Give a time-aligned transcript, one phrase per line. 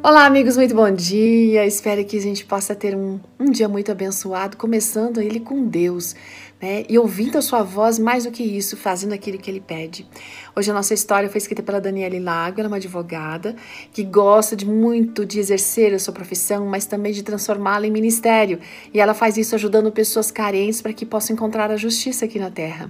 [0.00, 1.66] Olá, amigos, muito bom dia.
[1.66, 6.14] Espero que a gente possa ter um, um dia muito abençoado, começando ele com Deus,
[6.62, 6.84] né?
[6.88, 10.08] E ouvindo a sua voz, mais do que isso, fazendo aquilo que ele pede.
[10.54, 13.56] Hoje a nossa história foi escrita pela Daniela Lago, ela é uma advogada
[13.92, 18.60] que gosta de muito de exercer a sua profissão, mas também de transformá-la em ministério.
[18.94, 22.52] E ela faz isso ajudando pessoas carentes para que possam encontrar a justiça aqui na
[22.52, 22.88] terra.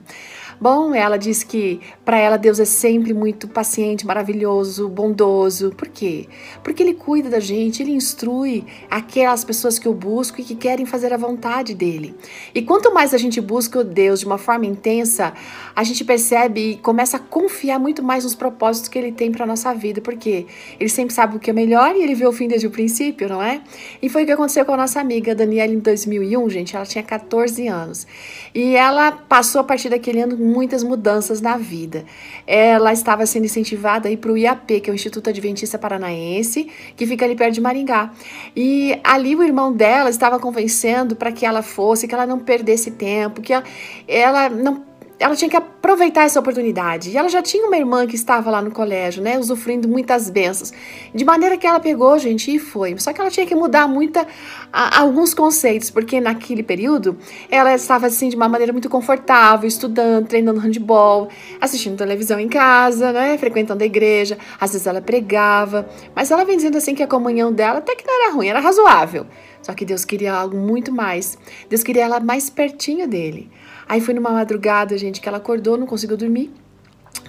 [0.60, 5.70] Bom, ela diz que para ela Deus é sempre muito paciente, maravilhoso, bondoso.
[5.76, 6.26] Por quê?
[6.64, 10.84] Porque ele cuida da gente, ele instrui aquelas pessoas que o buscam e que querem
[10.84, 12.12] fazer a vontade dele.
[12.52, 15.32] E quanto mais a gente busca o Deus de uma forma intensa,
[15.76, 19.46] a gente percebe e começa a confiar muito mais nos propósitos que ele tem para
[19.46, 20.46] nossa vida, porque
[20.80, 23.28] ele sempre sabe o que é melhor e ele vê o fim desde o princípio,
[23.28, 23.60] não é?
[24.02, 27.04] E foi o que aconteceu com a nossa amiga Daniela em 2001, gente, ela tinha
[27.04, 28.08] 14 anos.
[28.52, 32.04] E ela passou a partir daquele ano muitas mudanças na vida.
[32.46, 37.24] Ela estava sendo incentivada para o IAP, que é o Instituto Adventista Paranaense, que fica
[37.24, 38.10] ali perto de Maringá.
[38.56, 42.90] E ali o irmão dela estava convencendo para que ela fosse, que ela não perdesse
[42.92, 43.64] tempo, que ela,
[44.08, 44.87] ela não
[45.18, 47.10] ela tinha que aproveitar essa oportunidade.
[47.10, 50.72] E ela já tinha uma irmã que estava lá no colégio, né, usufruindo muitas bênçãos.
[51.12, 52.96] De maneira que ela pegou, gente, e foi.
[52.98, 54.26] Só que ela tinha que mudar muita,
[54.72, 57.18] a, alguns conceitos, porque naquele período
[57.50, 61.28] ela estava assim de uma maneira muito confortável, estudando, treinando handball,
[61.60, 64.38] assistindo televisão em casa, né, frequentando a igreja.
[64.60, 68.06] Às vezes ela pregava, mas ela vem dizendo assim que a comunhão dela até que
[68.06, 69.26] não era ruim, era razoável.
[69.62, 71.36] Só que Deus queria algo muito mais.
[71.68, 73.50] Deus queria ela mais pertinho dele.
[73.88, 76.52] Aí foi numa madrugada, gente, que ela acordou, não conseguiu dormir.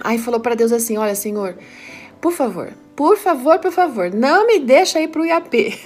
[0.02, 1.56] Aí falou para Deus assim: Olha, Senhor,
[2.20, 5.78] por favor, por favor, por favor, não me deixa ir pro IAP.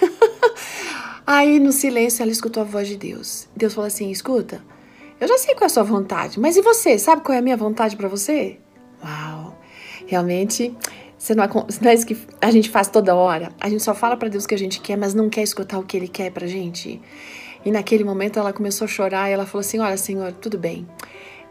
[1.27, 3.48] Aí no silêncio ela escutou a voz de Deus.
[3.56, 4.62] Deus falou assim: Escuta,
[5.20, 6.98] eu já sei qual é a sua vontade, mas e você?
[6.98, 8.58] Sabe qual é a minha vontade para você?
[9.03, 9.58] Uau!
[10.06, 10.77] Realmente,
[11.17, 11.48] você não, é,
[11.81, 13.51] não é isso que a gente faz toda hora.
[13.58, 15.79] A gente só fala para Deus o que a gente quer, mas não quer escutar
[15.79, 17.01] o que Ele quer pra gente.
[17.64, 20.86] E naquele momento ela começou a chorar e ela falou assim: Olha, Senhor, tudo bem.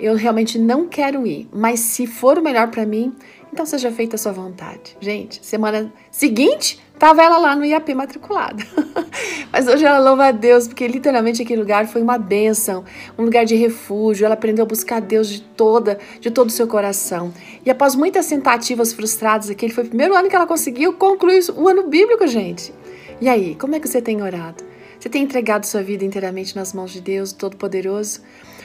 [0.04, 3.14] Eu realmente não quero ir, mas se for o melhor para mim,
[3.54, 4.98] então seja feita a sua vontade.
[5.00, 8.62] Gente, semana seguinte, tava ela lá no IAP matriculada.
[9.50, 12.84] mas hoje ela louva a Deus, porque literalmente aquele lugar foi uma bênção,
[13.18, 14.26] um lugar de refúgio.
[14.26, 17.34] Ela aprendeu a buscar Deus de toda, de todo o seu coração.
[17.66, 21.66] E após muitas tentativas frustradas, aquele foi o primeiro ano que ela conseguiu concluir o
[21.70, 22.74] ano bíblico, gente.
[23.22, 24.73] E aí, como é que você tem orado?
[25.04, 28.22] Você tem entregado sua vida inteiramente nas mãos de Deus Todo-Poderoso?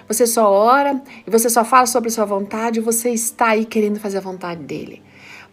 [0.07, 4.19] Você só ora e você só fala sobre sua vontade, você está aí querendo fazer
[4.19, 5.03] a vontade dele.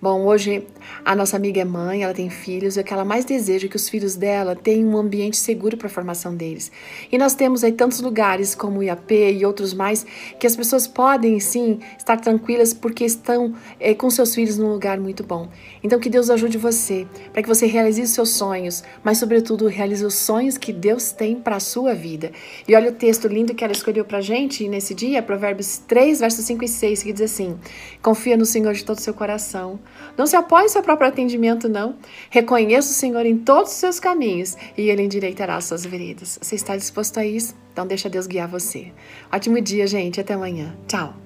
[0.01, 0.67] Bom, hoje
[1.05, 3.69] a nossa amiga é mãe, ela tem filhos e o que ela mais deseja é
[3.69, 6.69] que os filhos dela tenham um ambiente seguro para a formação deles.
[7.09, 10.05] E nós temos aí tantos lugares como o IAP e outros mais
[10.37, 14.99] que as pessoas podem sim estar tranquilas porque estão é, com seus filhos num lugar
[14.99, 15.47] muito bom.
[15.81, 20.05] Então que Deus ajude você para que você realize os seus sonhos, mas sobretudo realize
[20.05, 22.31] os sonhos que Deus tem para a sua vida.
[22.67, 26.45] E olha o texto lindo que ela escolheu para gente nesse dia, Provérbios 3, versos
[26.45, 27.57] 5 e 6, que diz assim:
[28.01, 29.79] Confia no Senhor de todo o seu coração
[30.17, 31.95] não se apoie em seu próprio atendimento, não.
[32.29, 36.39] Reconheça o Senhor em todos os seus caminhos e Ele endireitará as suas veredas.
[36.41, 37.55] Você está disposto a isso?
[37.71, 38.91] Então deixa Deus guiar você.
[39.31, 40.19] Ótimo dia, gente.
[40.19, 40.75] Até amanhã.
[40.87, 41.24] Tchau.